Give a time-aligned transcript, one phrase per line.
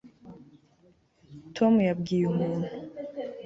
[1.55, 2.69] tom yabwiye umuntu